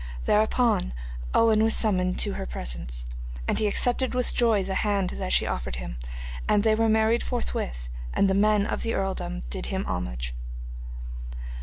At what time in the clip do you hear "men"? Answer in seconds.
8.33-8.65